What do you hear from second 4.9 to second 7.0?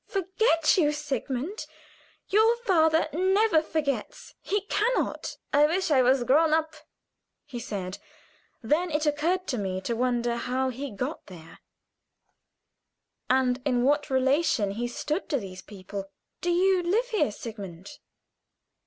not!" "I wish I was grown up," was all